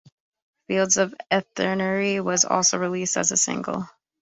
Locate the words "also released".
2.43-3.17